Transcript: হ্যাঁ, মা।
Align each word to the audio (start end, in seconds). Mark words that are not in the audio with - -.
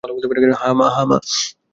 হ্যাঁ, 0.61 0.75
মা। 0.75 1.17